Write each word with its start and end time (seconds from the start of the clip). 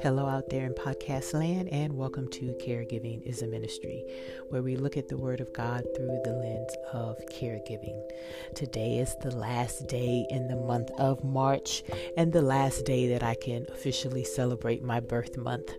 Hello, 0.00 0.26
out 0.26 0.48
there 0.48 0.64
in 0.64 0.72
podcast 0.72 1.34
land, 1.34 1.68
and 1.68 1.98
welcome 1.98 2.30
to 2.30 2.56
Caregiving 2.66 3.22
is 3.26 3.42
a 3.42 3.46
Ministry, 3.46 4.02
where 4.48 4.62
we 4.62 4.76
look 4.76 4.96
at 4.96 5.08
the 5.08 5.18
Word 5.18 5.40
of 5.42 5.52
God 5.52 5.84
through 5.94 6.20
the 6.24 6.32
lens 6.32 6.74
of 6.94 7.18
caregiving. 7.26 8.00
Today 8.54 8.96
is 8.96 9.14
the 9.20 9.36
last 9.36 9.88
day 9.88 10.26
in 10.30 10.48
the 10.48 10.56
month 10.56 10.90
of 10.92 11.22
March, 11.22 11.82
and 12.16 12.32
the 12.32 12.40
last 12.40 12.86
day 12.86 13.08
that 13.08 13.22
I 13.22 13.34
can 13.34 13.66
officially 13.68 14.24
celebrate 14.24 14.82
my 14.82 15.00
birth 15.00 15.36
month. 15.36 15.70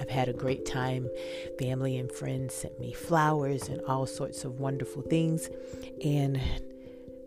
I've 0.00 0.08
had 0.08 0.30
a 0.30 0.32
great 0.32 0.64
time. 0.64 1.06
Family 1.58 1.98
and 1.98 2.10
friends 2.10 2.54
sent 2.54 2.80
me 2.80 2.92
flowers 2.92 3.68
and 3.68 3.82
all 3.82 4.06
sorts 4.06 4.44
of 4.44 4.58
wonderful 4.58 5.02
things, 5.02 5.50
and 6.02 6.40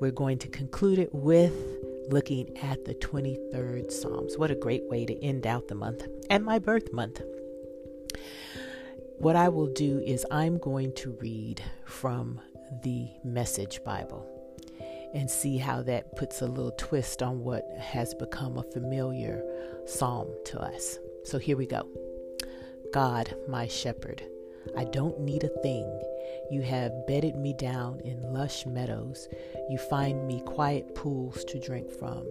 we're 0.04 0.12
going 0.12 0.38
to 0.38 0.50
conclude 0.50 1.00
it 1.00 1.16
with 1.16 1.54
looking 2.10 2.58
at 2.58 2.84
the 2.84 2.94
23rd 2.94 3.89
Psalms. 3.89 4.38
What 4.38 4.52
a 4.52 4.56
great 4.56 4.84
way 4.89 5.06
to 5.06 5.24
end 5.24 5.48
out 5.48 5.70
the 5.70 5.75
month 5.75 6.06
and 6.30 6.44
my 6.44 6.60
birth 6.60 6.92
month. 6.92 7.21
What 9.20 9.38
I 9.38 9.47
will 9.47 9.71
do 9.71 10.00
is 10.00 10.25
I'm 10.30 10.58
going 10.58 10.94
to 10.96 11.18
read 11.21 11.64
from 11.86 12.42
the 12.84 13.11
Message 13.24 13.82
Bible 13.86 14.28
and 15.14 15.32
see 15.32 15.58
how 15.58 15.82
that 15.84 16.18
puts 16.18 16.42
a 16.42 16.47
little 16.47 16.74
twist 16.78 17.24
on 17.24 17.39
what 17.39 17.64
has 17.80 18.14
become 18.14 18.58
a 18.58 18.72
familiar 18.74 19.42
psalm 19.86 20.28
to 20.47 20.60
us. 20.60 21.00
So 21.24 21.38
here 21.39 21.56
we 21.56 21.66
go 21.66 21.88
God, 22.92 23.33
my 23.47 23.68
shepherd, 23.68 24.22
I 24.78 24.83
don't 24.83 25.22
need 25.22 25.46
a 25.46 25.61
thing. 25.61 26.13
You 26.54 26.62
have 26.62 27.07
bedded 27.07 27.36
me 27.36 27.54
down 27.54 28.00
in 28.02 28.32
lush 28.32 28.68
meadows. 28.68 29.28
You 29.71 29.80
find 29.80 30.28
me 30.28 30.39
quiet 30.46 30.94
pools 30.94 31.44
to 31.46 31.60
drink 31.60 31.89
from. 31.89 32.28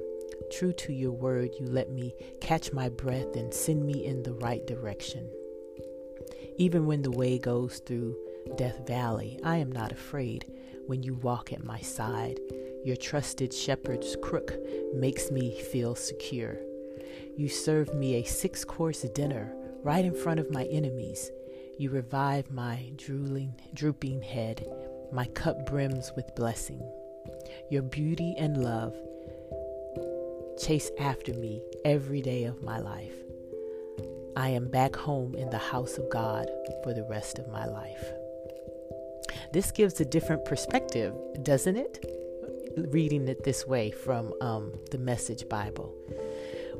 True 0.52 0.72
to 0.74 0.92
your 0.92 1.10
word, 1.10 1.50
you 1.58 1.66
let 1.66 1.90
me 1.90 2.14
catch 2.40 2.72
my 2.72 2.88
breath 2.88 3.34
and 3.34 3.52
send 3.52 3.84
me 3.84 4.06
in 4.06 4.22
the 4.22 4.34
right 4.34 4.64
direction. 4.64 5.28
Even 6.56 6.86
when 6.86 7.02
the 7.02 7.10
way 7.10 7.36
goes 7.36 7.80
through 7.80 8.16
Death 8.56 8.86
Valley, 8.86 9.40
I 9.42 9.56
am 9.56 9.72
not 9.72 9.90
afraid 9.90 10.46
when 10.86 11.02
you 11.02 11.14
walk 11.14 11.52
at 11.52 11.64
my 11.64 11.80
side. 11.80 12.38
Your 12.84 12.94
trusted 12.94 13.52
shepherd's 13.52 14.16
crook 14.22 14.54
makes 14.94 15.32
me 15.32 15.60
feel 15.60 15.96
secure. 15.96 16.60
You 17.36 17.48
serve 17.48 17.92
me 17.92 18.14
a 18.14 18.22
six 18.22 18.64
course 18.64 19.02
dinner 19.02 19.52
right 19.82 20.04
in 20.04 20.14
front 20.14 20.38
of 20.38 20.52
my 20.52 20.66
enemies. 20.66 21.32
You 21.78 21.90
revive 21.90 22.50
my 22.50 22.92
drooling, 22.96 23.54
drooping 23.74 24.22
head. 24.22 24.66
My 25.12 25.26
cup 25.26 25.66
brims 25.66 26.12
with 26.14 26.34
blessing. 26.34 26.80
Your 27.70 27.82
beauty 27.82 28.34
and 28.38 28.62
love 28.62 28.94
chase 30.58 30.90
after 30.98 31.32
me 31.34 31.62
every 31.84 32.20
day 32.20 32.44
of 32.44 32.62
my 32.62 32.78
life. 32.78 33.14
I 34.36 34.50
am 34.50 34.70
back 34.70 34.94
home 34.94 35.34
in 35.34 35.50
the 35.50 35.58
house 35.58 35.98
of 35.98 36.08
God 36.10 36.46
for 36.82 36.94
the 36.94 37.06
rest 37.10 37.38
of 37.38 37.48
my 37.48 37.66
life. 37.66 38.04
This 39.52 39.70
gives 39.70 40.00
a 40.00 40.04
different 40.04 40.44
perspective, 40.44 41.14
doesn't 41.42 41.76
it? 41.76 42.04
Reading 42.76 43.28
it 43.28 43.44
this 43.44 43.66
way 43.66 43.90
from 43.90 44.32
um, 44.40 44.72
the 44.90 44.98
Message 44.98 45.48
Bible. 45.48 45.94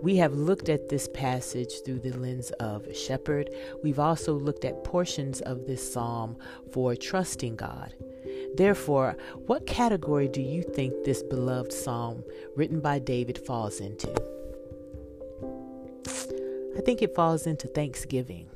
We 0.03 0.17
have 0.17 0.35
looked 0.35 0.69
at 0.69 0.89
this 0.89 1.09
passage 1.15 1.85
through 1.85 2.01
the 2.01 2.13
lens 2.19 2.51
of 2.59 2.95
shepherd. 2.95 3.51
We've 3.85 4.01
also 4.01 4.35
looked 4.35 4.65
at 4.65 4.83
portions 4.83 5.41
of 5.43 5.65
this 5.65 5.93
psalm 5.93 6.37
for 6.73 6.97
trusting 6.97 7.55
God. 7.55 7.95
Therefore, 8.57 9.17
what 9.47 9.67
category 9.67 10.27
do 10.27 10.43
you 10.43 10.65
think 10.65 11.05
this 11.05 11.23
beloved 11.23 11.73
psalm 11.73 12.25
written 12.57 12.81
by 12.81 12.99
David 12.99 13.39
falls 13.39 13.79
into? 13.79 14.11
I 16.77 16.81
think 16.81 17.01
it 17.01 17.15
falls 17.15 17.47
into 17.47 17.69
thanksgiving. 17.69 18.49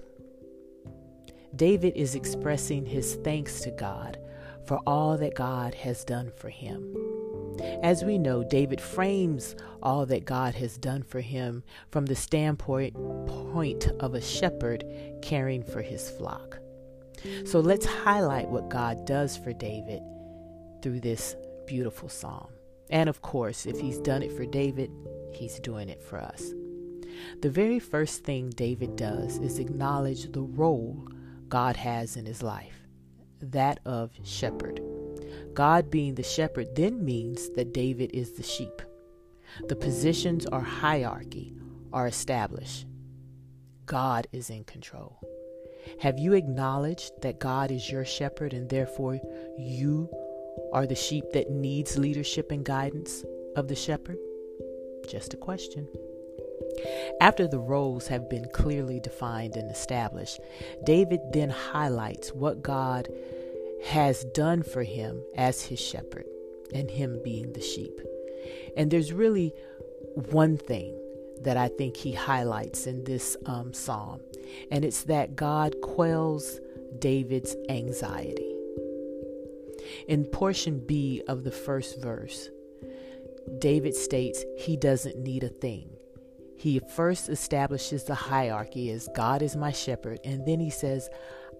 David 1.55 1.97
is 1.97 2.17
expressing 2.17 2.85
his 2.85 3.15
thanks 3.23 3.61
to 3.61 3.71
God 3.71 4.19
for 4.67 4.81
all 4.85 5.17
that 5.19 5.37
God 5.37 5.75
has 5.77 6.05
done 6.05 6.33
for 6.37 6.49
him. 6.49 7.16
As 7.83 8.05
we 8.05 8.19
know, 8.19 8.45
David 8.45 8.81
frames 8.81 9.57
all 9.83 10.07
that 10.07 10.25
God 10.25 10.55
has 10.57 10.79
done 10.79 11.03
for 11.03 11.21
him 11.21 11.63
from 11.91 12.07
the 12.07 12.17
standpoint 12.17 12.95
point 13.27 13.89
of 14.01 14.15
a 14.15 14.21
shepherd 14.21 14.85
caring 15.23 15.63
for 15.63 15.83
his 15.83 16.11
flock. 16.11 16.59
So 17.45 17.61
let's 17.61 17.87
highlight 17.87 18.49
what 18.49 18.69
God 18.69 19.05
does 19.07 19.37
for 19.37 19.53
David 19.53 20.03
through 20.83 21.01
this 21.01 21.37
beautiful 21.67 22.09
psalm. 22.09 22.49
And 22.91 23.09
of 23.09 23.23
course, 23.23 23.67
if 23.67 23.81
he's 23.81 23.99
done 23.99 24.23
it 24.23 24.33
for 24.33 24.47
David, 24.47 24.91
he's 25.33 25.59
doing 25.61 25.89
it 25.89 26.03
for 26.03 26.19
us. 26.19 26.53
The 27.41 27.51
very 27.51 27.79
first 27.79 28.25
thing 28.25 28.51
David 28.51 28.97
does 28.97 29.39
is 29.39 29.59
acknowledge 29.59 30.31
the 30.33 30.43
role 30.43 31.09
God 31.49 31.77
has 31.77 32.17
in 32.17 32.27
his 32.27 32.43
life 32.43 32.75
that 33.41 33.81
of 33.85 34.13
shepherd. 34.25 34.81
God 35.55 35.91
being 35.91 36.15
the 36.15 36.23
shepherd 36.23 36.75
then 36.75 37.05
means 37.05 37.51
that 37.51 37.73
David 37.73 38.11
is 38.13 38.33
the 38.33 38.43
sheep. 38.43 38.83
The 39.69 39.77
positions 39.77 40.47
or 40.47 40.61
hierarchy 40.61 41.55
are 41.93 42.07
established. 42.07 42.87
God 43.87 44.27
is 44.33 44.51
in 44.51 44.65
control. 44.65 45.19
Have 46.01 46.19
you 46.19 46.35
acknowledged 46.35 47.23
that 47.23 47.39
God 47.39 47.71
is 47.71 47.91
your 47.91 48.05
shepherd 48.05 48.53
and 48.53 48.69
therefore 48.69 49.21
you 49.57 50.11
are 50.73 50.87
the 50.87 50.95
sheep 50.95 51.25
that 51.33 51.51
needs 51.51 51.97
leadership 51.97 52.51
and 52.51 52.65
guidance 52.65 53.25
of 53.55 53.69
the 53.69 53.77
shepherd? 53.77 54.19
Just 55.09 55.35
a 55.35 55.37
question. 55.37 55.89
After 57.21 57.47
the 57.47 57.59
roles 57.59 58.09
have 58.09 58.29
been 58.29 58.47
clearly 58.53 59.01
defined 59.01 59.57
and 59.57 59.71
established, 59.71 60.41
David 60.85 61.21
then 61.33 61.51
highlights 61.51 62.33
what 62.33 62.63
God 62.63 63.09
has 63.87 64.25
done 64.35 64.65
for 64.65 64.83
him 64.83 65.23
as 65.37 65.63
his 65.63 65.81
shepherd 65.81 66.27
and 66.75 66.91
him 66.91 67.21
being 67.23 67.53
the 67.53 67.61
sheep. 67.61 68.01
And 68.77 68.91
there's 68.91 69.13
really 69.13 69.53
one 70.31 70.57
thing 70.57 70.99
that 71.43 71.57
I 71.57 71.69
think 71.69 71.97
he 71.97 72.13
highlights 72.13 72.87
in 72.87 73.05
this 73.05 73.37
um, 73.47 73.73
psalm, 73.73 74.21
and 74.73 74.85
it's 74.85 75.05
that 75.05 75.37
God 75.37 75.77
quells 75.83 76.59
David's 76.99 77.55
anxiety. 77.69 78.55
In 80.09 80.25
portion 80.25 80.85
B 80.85 81.23
of 81.29 81.45
the 81.45 81.53
first 81.53 82.03
verse, 82.03 82.49
David 83.59 83.95
states 83.95 84.43
he 84.59 84.77
doesn't 84.77 85.19
need 85.19 85.45
a 85.45 85.49
thing. 85.49 85.91
He 86.59 86.81
first 86.97 87.29
establishes 87.29 88.05
the 88.05 88.15
hierarchy 88.17 88.91
as 88.91 89.09
God 89.15 89.43
is 89.43 89.55
my 89.55 89.71
shepherd, 89.71 90.19
and 90.25 90.45
then 90.45 90.59
he 90.59 90.71
says, 90.71 91.09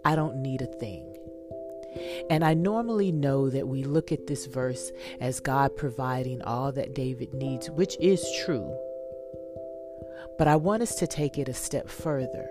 I 0.05 0.17
don't 0.17 0.43
need 0.43 0.63
a 0.63 0.67
thing. 0.67 1.17
And 2.31 2.45
I 2.45 2.55
normally 2.55 3.13
know 3.13 3.51
that 3.51 3.69
we 3.69 3.85
look 3.85 4.13
at 4.13 4.27
this 4.27 4.47
verse 4.47 4.93
as 5.21 5.41
God 5.41 5.77
providing 5.77 6.43
all 6.43 6.73
that 6.73 6.95
David 6.95 7.35
needs, 7.35 7.71
which 7.71 7.97
is 8.01 8.25
true. 8.45 8.77
But 10.39 10.49
I 10.49 10.57
want 10.57 10.83
us 10.83 10.95
to 10.97 11.07
take 11.07 11.39
it 11.39 11.49
a 11.49 11.55
step 11.55 11.89
further. 11.89 12.51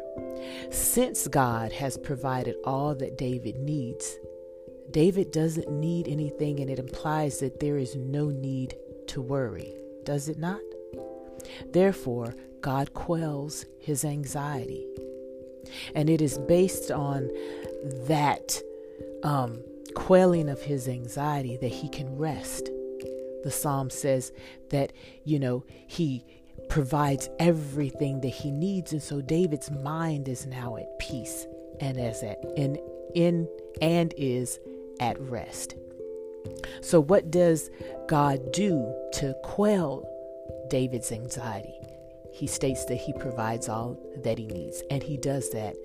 Since 0.71 1.27
God 1.27 1.71
has 1.71 1.97
provided 1.97 2.55
all 2.63 2.95
that 2.95 3.17
David 3.17 3.57
needs, 3.57 4.17
David 4.91 5.31
doesn't 5.31 5.71
need 5.71 6.07
anything, 6.07 6.59
and 6.59 6.69
it 6.69 6.79
implies 6.79 7.39
that 7.39 7.59
there 7.59 7.77
is 7.77 7.95
no 7.95 8.29
need 8.29 8.75
to 9.07 9.21
worry, 9.21 9.73
does 10.03 10.29
it 10.29 10.37
not? 10.37 10.61
Therefore, 11.71 12.35
God 12.61 12.93
quells 12.93 13.65
his 13.79 14.03
anxiety. 14.03 14.87
And 15.93 16.09
it 16.09 16.21
is 16.21 16.37
based 16.37 16.91
on 16.91 17.29
that 18.07 18.61
um, 19.23 19.61
quelling 19.95 20.49
of 20.49 20.61
his 20.61 20.87
anxiety 20.87 21.57
that 21.57 21.71
he 21.71 21.89
can 21.89 22.17
rest. 22.17 22.69
The 23.43 23.51
psalm 23.51 23.89
says 23.89 24.31
that, 24.69 24.91
you 25.23 25.39
know, 25.39 25.65
he 25.87 26.25
provides 26.69 27.29
everything 27.39 28.21
that 28.21 28.29
he 28.29 28.51
needs. 28.51 28.91
And 28.91 29.01
so 29.01 29.21
David's 29.21 29.69
mind 29.71 30.27
is 30.27 30.45
now 30.45 30.77
at 30.77 30.99
peace 30.99 31.45
and 31.79 31.99
as 31.99 32.23
at 32.23 32.43
in 32.55 32.77
in 33.13 33.47
and 33.81 34.13
is 34.17 34.59
at 34.99 35.19
rest. 35.19 35.75
So 36.81 36.99
what 36.99 37.31
does 37.31 37.69
God 38.07 38.51
do 38.51 38.93
to 39.13 39.35
quell 39.43 40.07
David's 40.69 41.11
anxiety? 41.11 41.79
He 42.31 42.47
states 42.47 42.85
that 42.85 42.95
he 42.95 43.13
provides 43.13 43.69
all 43.69 43.97
that 44.23 44.37
he 44.37 44.45
needs, 44.47 44.83
and 44.91 45.01
he 45.01 45.17
does 45.17 45.51
that 45.51 45.75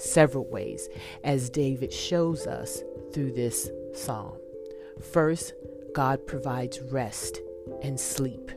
several 0.00 0.48
ways, 0.50 0.88
as 1.24 1.50
David 1.50 1.92
shows 1.92 2.46
us 2.46 2.82
through 3.12 3.32
this 3.32 3.70
psalm. 3.94 4.36
First, 5.12 5.54
God 5.94 6.26
provides 6.26 6.80
rest 6.80 7.40
and 7.82 7.98
sleep. 7.98 8.50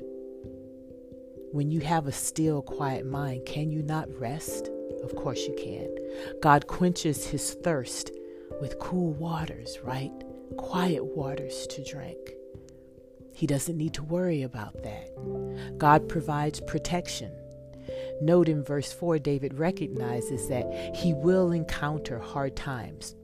When 1.52 1.70
you 1.70 1.82
have 1.82 2.08
a 2.08 2.12
still, 2.12 2.62
quiet 2.62 3.06
mind, 3.06 3.46
can 3.46 3.72
you 3.72 3.84
not 3.84 4.10
rest? 4.20 4.70
Of 5.04 5.16
course 5.16 5.46
you 5.46 5.56
can. 5.56 5.96
God 6.42 6.68
quenches 6.68 7.28
his 7.28 7.54
thirst 7.56 8.12
with 8.62 8.80
cool 8.80 9.14
waters, 9.14 9.80
right? 9.84 10.12
Quiet 10.58 11.04
waters 11.04 11.68
to 11.68 11.84
drink. 11.84 12.18
He 13.34 13.48
doesn't 13.48 13.78
need 13.78 13.94
to 13.96 14.04
worry 14.04 14.44
about 14.44 14.84
that. 14.84 15.10
God 15.78 16.08
provides 16.08 16.62
protection. 16.62 17.32
Note 18.22 18.50
in 18.50 18.64
verse 18.64 18.92
4, 18.92 19.20
David 19.20 19.58
recognizes 19.58 20.48
that 20.48 20.96
he 20.96 21.14
will 21.14 21.52
encounter 21.52 22.20
hard 22.20 22.56
times, 22.56 23.16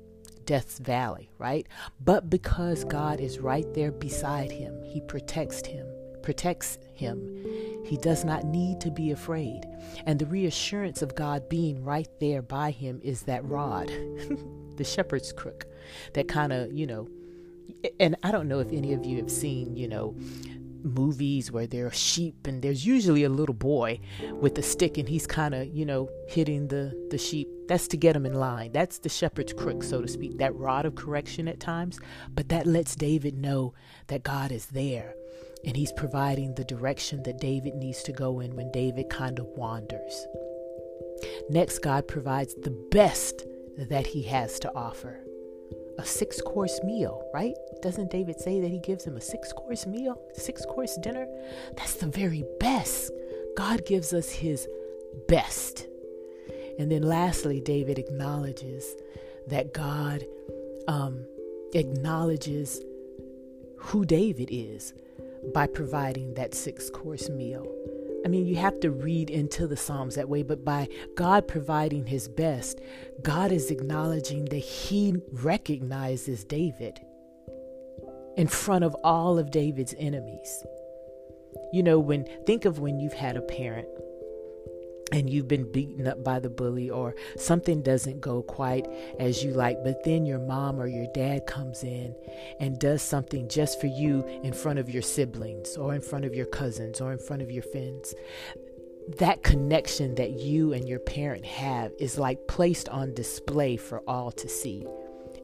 death's 0.45 0.80
valley, 0.80 1.30
right? 1.38 1.68
But 2.03 2.30
because 2.30 2.83
God 2.83 3.19
is 3.19 3.39
right 3.39 3.71
there 3.74 3.91
beside 3.91 4.51
him, 4.51 4.81
he 4.83 5.01
protects 5.01 5.65
him, 5.65 5.88
protects 6.21 6.77
him. 6.94 7.45
He 7.86 7.97
does 7.97 8.25
not 8.25 8.45
need 8.45 8.81
to 8.81 8.91
be 8.91 9.12
afraid. 9.12 9.62
And 10.06 10.19
the 10.19 10.25
reassurance 10.25 11.01
of 11.01 11.15
God 11.15 11.50
being 11.50 11.83
right 11.83 12.09
there 12.19 12.42
by 12.42 12.71
him 12.71 13.00
is 13.03 13.24
that 13.24 13.45
rod, 13.45 13.88
the 14.75 14.83
shepherd's 14.83 15.31
crook, 15.31 15.65
that 16.13 16.27
kind 16.27 16.53
of, 16.53 16.71
you 16.74 16.88
know, 16.88 17.07
and 18.00 18.15
I 18.24 18.31
don't 18.31 18.47
know 18.47 18.59
if 18.59 18.71
any 18.71 18.94
of 18.94 19.06
you 19.06 19.18
have 19.18 19.31
seen, 19.31 19.75
you 19.75 19.88
know, 19.88 20.15
movies 20.83 21.51
where 21.51 21.67
there 21.67 21.87
are 21.87 21.91
sheep 21.91 22.47
and 22.47 22.61
there's 22.61 22.85
usually 22.85 23.23
a 23.23 23.29
little 23.29 23.55
boy 23.55 23.99
with 24.33 24.57
a 24.57 24.61
stick 24.61 24.97
and 24.97 25.09
he's 25.09 25.27
kind 25.27 25.53
of 25.53 25.67
you 25.67 25.85
know 25.85 26.09
hitting 26.27 26.67
the 26.67 27.07
the 27.09 27.17
sheep. 27.17 27.47
That's 27.67 27.87
to 27.89 27.97
get 27.97 28.13
them 28.13 28.25
in 28.25 28.33
line. 28.33 28.71
That's 28.71 28.99
the 28.99 29.09
shepherd's 29.09 29.53
crook 29.53 29.83
so 29.83 30.01
to 30.01 30.07
speak. 30.07 30.37
That 30.37 30.55
rod 30.55 30.85
of 30.85 30.95
correction 30.95 31.47
at 31.47 31.59
times 31.59 31.99
but 32.33 32.49
that 32.49 32.65
lets 32.65 32.95
david 32.95 33.37
know 33.37 33.73
that 34.07 34.23
god 34.23 34.51
is 34.51 34.67
there 34.67 35.13
and 35.65 35.75
he's 35.75 35.91
providing 35.91 36.55
the 36.55 36.63
direction 36.63 37.21
that 37.23 37.39
david 37.39 37.75
needs 37.75 38.01
to 38.03 38.11
go 38.11 38.39
in 38.39 38.55
when 38.55 38.71
david 38.71 39.09
kind 39.09 39.39
of 39.39 39.45
wanders. 39.47 40.27
Next 41.49 41.79
god 41.79 42.07
provides 42.07 42.55
the 42.55 42.71
best 42.91 43.43
that 43.77 44.07
he 44.07 44.23
has 44.23 44.59
to 44.59 44.73
offer 44.75 45.21
a 45.99 46.05
six 46.05 46.41
course 46.41 46.79
meal, 46.83 47.29
right? 47.33 47.53
Doesn't 47.81 48.09
David 48.09 48.39
say 48.39 48.61
that 48.61 48.71
he 48.71 48.79
gives 48.79 49.05
him 49.05 49.17
a 49.17 49.21
six 49.21 49.51
course 49.51 49.85
meal, 49.85 50.19
six 50.33 50.65
course 50.65 50.97
dinner? 50.97 51.27
That's 51.75 51.95
the 51.95 52.07
very 52.07 52.45
best. 52.59 53.11
God 53.57 53.85
gives 53.85 54.13
us 54.13 54.29
his 54.29 54.67
best. 55.27 55.87
And 56.79 56.89
then 56.89 57.03
lastly, 57.03 57.59
David 57.59 57.99
acknowledges 57.99 58.95
that 59.47 59.73
God 59.73 60.23
um, 60.87 61.25
acknowledges 61.73 62.81
who 63.77 64.05
David 64.05 64.49
is 64.51 64.93
by 65.53 65.67
providing 65.67 66.33
that 66.35 66.53
six 66.53 66.89
course 66.89 67.29
meal. 67.29 67.65
I 68.25 68.27
mean, 68.27 68.45
you 68.45 68.57
have 68.57 68.80
to 68.81 68.92
read 68.92 69.30
into 69.30 69.68
the 69.68 69.77
Psalms 69.77 70.16
that 70.16 70.30
way, 70.30 70.44
but 70.44 70.66
by 70.66 70.88
God 71.16 71.48
providing 71.48 72.06
his 72.06 72.27
best, 72.27 72.81
God 73.21 73.51
is 73.51 73.71
acknowledging 73.71 74.45
that 74.45 74.57
he 74.57 75.16
recognizes 75.31 76.44
David 76.44 77.00
in 78.36 78.48
front 78.48 78.83
of 78.83 78.95
all 79.04 79.38
of 79.39 79.51
David's 79.51 79.95
enemies. 79.98 80.63
You 81.71 81.83
know, 81.83 82.00
when 82.00 82.25
think 82.45 82.66
of 82.66 82.80
when 82.80 83.00
you've 83.00 83.13
had 83.13 83.38
a 83.38 83.42
parent 83.42 83.88
and 85.11 85.29
you've 85.29 85.47
been 85.47 85.71
beaten 85.71 86.07
up 86.07 86.23
by 86.23 86.39
the 86.39 86.50
bully 86.50 86.89
or 86.89 87.15
something 87.38 87.81
doesn't 87.81 88.21
go 88.21 88.41
quite 88.44 88.88
as 89.19 89.44
you 89.44 89.51
like 89.51 89.83
but 89.83 90.03
then 90.03 90.25
your 90.25 90.39
mom 90.39 90.79
or 90.79 90.88
your 90.88 91.07
dad 91.13 91.45
comes 91.45 91.83
in 91.83 92.15
and 92.59 92.79
does 92.79 93.01
something 93.01 93.47
just 93.50 93.79
for 93.79 93.88
you 93.88 94.25
in 94.44 94.53
front 94.53 94.79
of 94.79 94.89
your 94.89 95.01
siblings 95.01 95.77
or 95.77 95.94
in 95.94 96.01
front 96.01 96.25
of 96.25 96.35
your 96.35 96.45
cousins 96.45 97.01
or 97.01 97.11
in 97.11 97.19
front 97.19 97.41
of 97.41 97.51
your 97.51 97.63
friends 97.63 98.13
that 99.17 99.44
connection 99.44 100.15
that 100.15 100.31
you 100.31 100.73
and 100.73 100.88
your 100.88 101.00
parent 101.00 101.45
have 101.45 101.91
is 102.00 102.19
like 102.19 102.47
placed 102.47 102.88
on 102.89 103.13
display 103.13 103.75
for 103.75 104.01
all 104.07 104.31
to 104.31 104.47
see. 104.47 104.85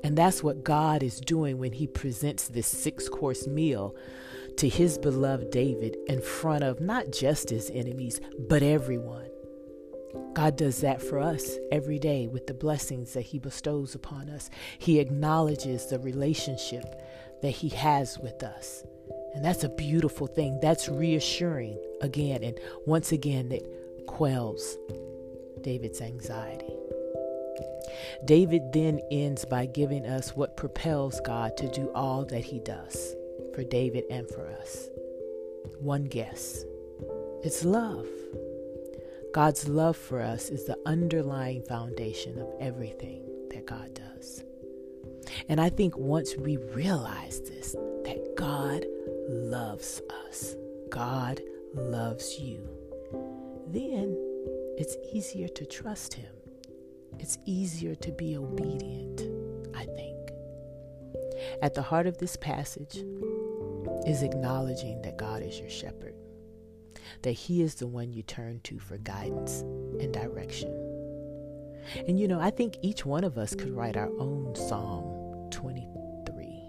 And 0.04 0.16
that's 0.16 0.44
what 0.44 0.64
God 0.64 1.02
is 1.02 1.20
doing 1.20 1.58
when 1.58 1.72
he 1.72 1.88
presents 1.88 2.48
this 2.48 2.68
six 2.68 3.10
course 3.10 3.48
meal 3.48 3.96
to 4.58 4.70
his 4.70 4.98
beloved 4.98 5.50
David 5.50 5.98
in 6.08 6.22
front 6.22 6.64
of 6.64 6.80
not 6.80 7.12
just 7.12 7.50
his 7.50 7.72
enemies 7.74 8.22
but 8.48 8.64
everyone 8.64 9.26
God 10.36 10.58
does 10.58 10.82
that 10.82 11.02
for 11.02 11.20
us 11.20 11.58
every 11.72 11.98
day 11.98 12.28
with 12.28 12.46
the 12.46 12.54
blessings 12.54 13.14
that 13.14 13.22
He 13.22 13.40
bestows 13.40 13.96
upon 13.96 14.30
us. 14.30 14.50
He 14.78 15.00
acknowledges 15.00 15.88
the 15.88 15.98
relationship 16.00 16.84
that 17.42 17.52
He 17.52 17.70
has 17.70 18.20
with 18.20 18.44
us. 18.44 18.84
And 19.34 19.44
that's 19.44 19.64
a 19.64 19.70
beautiful 19.70 20.28
thing. 20.28 20.60
That's 20.62 20.90
reassuring 20.90 21.80
again. 22.02 22.44
And 22.44 22.60
once 22.86 23.12
again, 23.12 23.52
it 23.52 23.66
quells 24.08 24.78
David's 25.62 26.02
anxiety. 26.02 26.74
David 28.26 28.74
then 28.74 29.00
ends 29.12 29.46
by 29.46 29.66
giving 29.66 30.06
us 30.06 30.36
what 30.36 30.58
propels 30.58 31.22
God 31.22 31.56
to 31.58 31.72
do 31.72 31.90
all 31.96 32.26
that 32.26 32.44
He 32.44 32.60
does 32.60 33.16
for 33.54 33.64
David 33.64 34.04
and 34.10 34.28
for 34.30 34.48
us. 34.48 34.90
One 35.80 36.06
guess 36.06 36.66
it's 37.44 37.64
love. 37.64 38.08
God's 39.36 39.68
love 39.68 39.98
for 39.98 40.22
us 40.22 40.48
is 40.48 40.64
the 40.64 40.78
underlying 40.86 41.62
foundation 41.64 42.40
of 42.40 42.48
everything 42.62 43.22
that 43.50 43.66
God 43.66 43.94
does. 43.94 44.46
And 45.50 45.60
I 45.60 45.68
think 45.68 45.98
once 45.98 46.38
we 46.38 46.56
realize 46.56 47.42
this, 47.42 47.74
that 47.74 48.36
God 48.38 48.86
loves 49.28 50.02
us, 50.30 50.56
God 50.88 51.42
loves 51.74 52.40
you, 52.40 52.66
then 53.68 54.16
it's 54.78 54.96
easier 55.12 55.50
to 55.50 55.66
trust 55.66 56.14
Him. 56.14 56.34
It's 57.20 57.38
easier 57.46 57.94
to 57.94 58.14
be 58.14 58.38
obedient, 58.38 59.20
I 59.76 59.84
think. 59.84 60.32
At 61.62 61.74
the 61.74 61.82
heart 61.82 62.08
of 62.08 62.20
this 62.20 62.38
passage 62.38 63.04
is 64.08 64.24
acknowledging 64.24 65.02
that 65.02 65.18
God 65.18 65.44
is 65.44 65.60
your 65.60 65.70
shepherd 65.70 66.16
that 67.22 67.32
He 67.32 67.62
is 67.62 67.76
the 67.76 67.88
one 67.88 68.14
you 68.14 68.24
turn 68.24 68.60
to 68.64 68.80
for 68.80 68.98
guidance 68.98 69.62
and 70.00 70.14
direction. 70.14 70.72
And 72.08 72.20
you 72.20 72.28
know, 72.28 72.40
I 72.40 72.50
think 72.50 72.78
each 72.82 73.06
one 73.06 73.24
of 73.24 73.38
us 73.38 73.56
could 73.56 73.72
write 73.72 73.98
our 73.98 74.10
own 74.20 74.56
Psalm 74.56 75.50
23. 75.52 76.62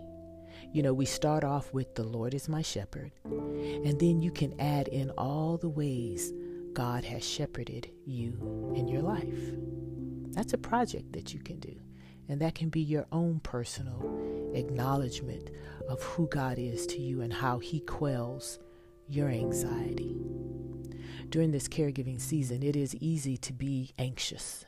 You 0.73 0.83
know, 0.83 0.93
we 0.93 1.07
start 1.07 1.45
off 1.45 1.73
with, 1.73 1.95
The 1.95 2.05
Lord 2.05 2.35
is 2.35 2.49
my 2.49 2.63
shepherd, 2.63 3.13
and 3.25 3.99
then 3.99 4.21
you 4.21 4.31
can 4.31 4.59
add 4.61 4.89
in 4.89 5.11
all 5.11 5.57
the 5.57 5.69
ways 5.69 6.33
God 6.75 7.05
has 7.05 7.27
shepherded 7.27 7.91
you 8.05 8.73
in 8.77 8.87
your 8.89 9.01
life. 9.01 9.53
That's 10.33 10.53
a 10.53 10.59
project 10.59 11.15
that 11.15 11.33
you 11.33 11.41
can 11.41 11.59
do. 11.59 11.75
And 12.29 12.41
that 12.41 12.55
can 12.55 12.69
be 12.69 12.81
your 12.81 13.07
own 13.13 13.41
personal 13.41 14.53
acknowledgement 14.55 15.51
of 15.89 16.03
who 16.03 16.27
God 16.29 16.59
is 16.59 16.87
to 16.89 17.01
you 17.01 17.23
and 17.23 17.33
how 17.33 17.59
He 17.59 17.81
quells 17.81 18.59
your 19.09 19.29
anxiety. 19.29 20.17
During 21.29 21.51
this 21.51 21.69
caregiving 21.69 22.21
season, 22.21 22.63
it 22.63 22.77
is 22.77 22.95
easy 22.97 23.37
to 23.39 23.53
be 23.53 23.93
anxious. 23.99 24.65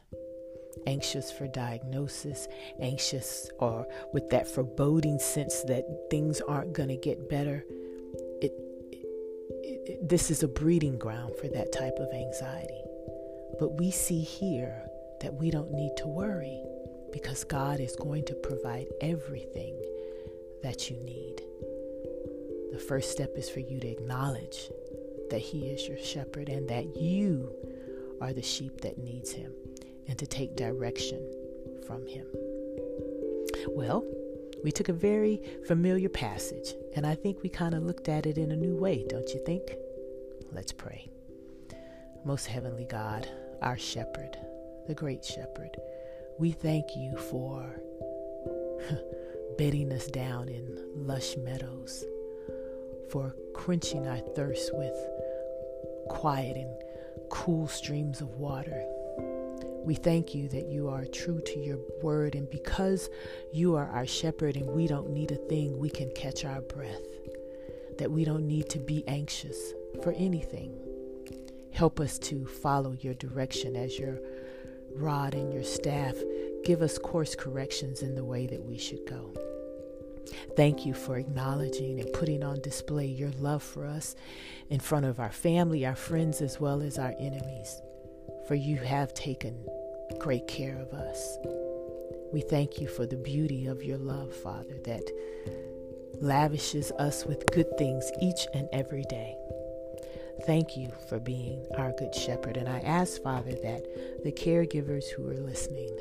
Anxious 0.86 1.32
for 1.32 1.46
diagnosis, 1.48 2.46
anxious 2.80 3.50
or 3.58 3.86
with 4.12 4.28
that 4.30 4.46
foreboding 4.46 5.18
sense 5.18 5.62
that 5.64 5.84
things 6.10 6.40
aren't 6.42 6.72
going 6.72 6.88
to 6.88 6.96
get 6.96 7.28
better. 7.28 7.64
It, 8.40 8.52
it, 8.92 9.06
it, 9.62 10.08
this 10.08 10.30
is 10.30 10.42
a 10.42 10.48
breeding 10.48 10.98
ground 10.98 11.34
for 11.36 11.48
that 11.48 11.72
type 11.72 11.96
of 11.98 12.12
anxiety. 12.12 12.82
But 13.58 13.78
we 13.78 13.90
see 13.90 14.20
here 14.20 14.82
that 15.20 15.34
we 15.34 15.50
don't 15.50 15.72
need 15.72 15.96
to 15.98 16.06
worry 16.06 16.62
because 17.12 17.44
God 17.44 17.80
is 17.80 17.96
going 17.96 18.24
to 18.26 18.34
provide 18.34 18.86
everything 19.00 19.76
that 20.62 20.90
you 20.90 20.96
need. 21.04 21.42
The 22.72 22.78
first 22.78 23.10
step 23.10 23.32
is 23.36 23.48
for 23.48 23.60
you 23.60 23.80
to 23.80 23.88
acknowledge 23.88 24.70
that 25.30 25.40
He 25.40 25.68
is 25.68 25.88
your 25.88 25.98
shepherd 25.98 26.48
and 26.48 26.68
that 26.68 26.96
you 26.96 27.52
are 28.20 28.32
the 28.32 28.42
sheep 28.42 28.80
that 28.82 28.98
needs 28.98 29.32
Him 29.32 29.52
and 30.06 30.18
to 30.18 30.26
take 30.26 30.56
direction 30.56 31.26
from 31.86 32.06
Him. 32.06 32.26
Well, 33.68 34.04
we 34.62 34.70
took 34.70 34.88
a 34.88 34.92
very 34.92 35.40
familiar 35.66 36.08
passage 36.08 36.74
and 36.94 37.06
I 37.06 37.14
think 37.14 37.42
we 37.42 37.48
kind 37.48 37.74
of 37.74 37.84
looked 37.84 38.08
at 38.08 38.26
it 38.26 38.38
in 38.38 38.50
a 38.50 38.56
new 38.56 38.76
way, 38.76 39.04
don't 39.08 39.28
you 39.30 39.42
think? 39.44 39.74
Let's 40.52 40.72
pray. 40.72 41.08
Most 42.24 42.46
heavenly 42.46 42.84
God, 42.84 43.28
our 43.62 43.78
shepherd, 43.78 44.36
the 44.86 44.94
great 44.94 45.24
shepherd, 45.24 45.76
we 46.38 46.52
thank 46.52 46.96
you 46.96 47.16
for 47.16 47.80
bedding 49.58 49.92
us 49.92 50.06
down 50.06 50.48
in 50.48 50.78
lush 50.94 51.36
meadows 51.36 52.04
for 53.10 53.34
quenching 53.54 54.06
our 54.06 54.18
thirst 54.18 54.70
with 54.74 54.94
quiet 56.08 56.56
and 56.56 56.74
cool 57.30 57.66
streams 57.68 58.20
of 58.20 58.28
water. 58.36 58.84
We 59.84 59.94
thank 59.94 60.34
you 60.34 60.48
that 60.48 60.66
you 60.66 60.88
are 60.88 61.04
true 61.06 61.40
to 61.40 61.58
your 61.58 61.78
word, 62.02 62.34
and 62.34 62.50
because 62.50 63.08
you 63.52 63.74
are 63.76 63.88
our 63.88 64.06
shepherd 64.06 64.56
and 64.56 64.66
we 64.66 64.86
don't 64.86 65.10
need 65.10 65.30
a 65.30 65.36
thing, 65.36 65.78
we 65.78 65.88
can 65.90 66.10
catch 66.14 66.44
our 66.44 66.60
breath. 66.60 67.06
That 67.98 68.10
we 68.10 68.24
don't 68.24 68.46
need 68.46 68.68
to 68.70 68.78
be 68.78 69.02
anxious 69.08 69.72
for 70.02 70.12
anything. 70.12 70.78
Help 71.72 72.00
us 72.00 72.18
to 72.18 72.46
follow 72.46 72.96
your 73.00 73.14
direction 73.14 73.76
as 73.76 73.98
your 73.98 74.18
rod 74.94 75.34
and 75.34 75.52
your 75.52 75.64
staff 75.64 76.14
give 76.64 76.82
us 76.82 76.98
course 76.98 77.34
corrections 77.34 78.02
in 78.02 78.14
the 78.14 78.24
way 78.24 78.46
that 78.46 78.62
we 78.62 78.76
should 78.76 79.06
go. 79.06 79.32
Thank 80.58 80.84
you 80.84 80.92
for 80.92 81.16
acknowledging 81.16 82.00
and 82.00 82.12
putting 82.12 82.42
on 82.42 82.60
display 82.62 83.06
your 83.06 83.30
love 83.38 83.62
for 83.62 83.86
us 83.86 84.16
in 84.70 84.80
front 84.80 85.06
of 85.06 85.20
our 85.20 85.30
family, 85.30 85.86
our 85.86 85.94
friends, 85.94 86.40
as 86.40 86.58
well 86.58 86.82
as 86.82 86.98
our 86.98 87.14
enemies. 87.20 87.80
For 88.48 88.56
you 88.56 88.78
have 88.78 89.14
taken 89.14 89.64
great 90.18 90.48
care 90.48 90.76
of 90.76 90.92
us. 90.92 91.38
We 92.32 92.40
thank 92.40 92.80
you 92.80 92.88
for 92.88 93.06
the 93.06 93.18
beauty 93.18 93.66
of 93.66 93.84
your 93.84 93.98
love, 93.98 94.34
Father, 94.34 94.80
that 94.84 95.08
lavishes 96.20 96.90
us 96.98 97.24
with 97.24 97.46
good 97.52 97.78
things 97.78 98.10
each 98.20 98.44
and 98.52 98.68
every 98.72 99.04
day. 99.08 99.36
Thank 100.44 100.76
you 100.76 100.90
for 101.08 101.20
being 101.20 101.64
our 101.76 101.92
good 101.96 102.16
shepherd. 102.16 102.56
And 102.56 102.68
I 102.68 102.80
ask, 102.80 103.22
Father, 103.22 103.52
that 103.62 104.24
the 104.24 104.32
caregivers 104.32 105.04
who 105.04 105.28
are 105.28 105.38
listening, 105.38 105.96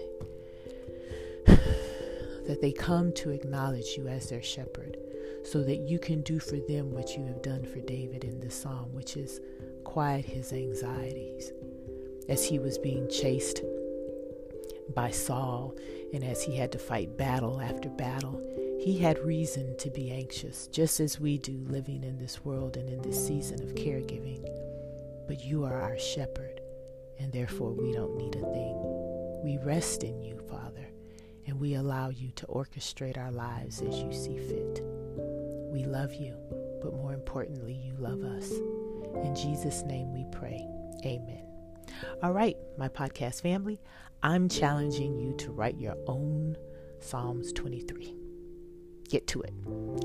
that 2.47 2.61
they 2.61 2.71
come 2.71 3.11
to 3.13 3.29
acknowledge 3.29 3.97
you 3.97 4.07
as 4.07 4.29
their 4.29 4.41
shepherd 4.41 4.97
so 5.43 5.63
that 5.63 5.77
you 5.77 5.99
can 5.99 6.21
do 6.21 6.39
for 6.39 6.57
them 6.57 6.91
what 6.91 7.15
you 7.17 7.25
have 7.25 7.41
done 7.41 7.63
for 7.65 7.79
David 7.81 8.23
in 8.23 8.39
the 8.39 8.49
psalm, 8.49 8.93
which 8.93 9.15
is 9.15 9.39
quiet 9.83 10.25
his 10.25 10.51
anxieties 10.51 11.51
as 12.29 12.43
he 12.43 12.59
was 12.59 12.77
being 12.77 13.09
chased 13.09 13.61
by 14.93 15.11
Saul 15.11 15.75
and 16.13 16.23
as 16.23 16.43
he 16.43 16.55
had 16.55 16.71
to 16.71 16.79
fight 16.79 17.17
battle 17.17 17.61
after 17.61 17.89
battle. 17.89 18.41
He 18.79 18.97
had 18.99 19.19
reason 19.19 19.75
to 19.77 19.89
be 19.89 20.11
anxious, 20.11 20.67
just 20.67 20.99
as 20.99 21.19
we 21.19 21.37
do 21.37 21.65
living 21.67 22.03
in 22.03 22.17
this 22.17 22.45
world 22.45 22.77
and 22.77 22.87
in 22.87 23.01
this 23.01 23.27
season 23.27 23.61
of 23.61 23.75
caregiving. 23.75 24.45
But 25.27 25.43
you 25.43 25.65
are 25.65 25.81
our 25.81 25.97
shepherd, 25.97 26.61
and 27.19 27.33
therefore 27.33 27.71
we 27.71 27.91
don't 27.91 28.15
need 28.15 28.35
a 28.35 28.53
thing. 28.53 29.41
We 29.43 29.57
rest 29.63 30.03
in 30.03 30.21
you, 30.21 30.39
Father, 30.49 30.86
and 31.47 31.59
we 31.59 31.73
allow 31.73 32.09
you 32.09 32.31
to 32.31 32.45
orchestrate 32.47 33.17
our 33.17 33.31
lives 33.31 33.81
as 33.81 33.99
you 33.99 34.13
see 34.13 34.37
fit. 34.37 34.83
We 35.71 35.85
love 35.85 36.13
you, 36.13 36.35
but 36.81 36.93
more 36.93 37.13
importantly, 37.13 37.73
you 37.73 37.95
love 37.97 38.23
us. 38.23 38.51
In 39.23 39.33
Jesus' 39.35 39.83
name 39.83 40.13
we 40.13 40.25
pray. 40.31 40.67
Amen. 41.05 41.43
All 42.21 42.33
right, 42.33 42.55
my 42.77 42.89
podcast 42.89 43.41
family, 43.41 43.79
I'm 44.21 44.49
challenging 44.49 45.17
you 45.17 45.35
to 45.37 45.51
write 45.51 45.77
your 45.77 45.95
own 46.07 46.57
Psalms 46.99 47.53
23. 47.53 48.13
Get 49.09 49.27
to 49.27 49.41
it 49.41 49.53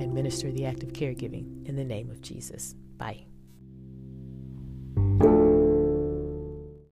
and 0.01 0.15
minister 0.15 0.51
the 0.53 0.65
act 0.65 0.83
of 0.83 0.93
caregiving 0.93 1.67
in 1.67 1.77
the 1.77 1.85
name 1.85 2.11
of 2.11 2.21
Jesus. 2.21 2.75
Bye. 2.97 3.32